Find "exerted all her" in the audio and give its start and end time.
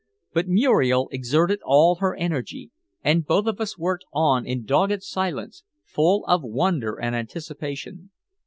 1.11-2.15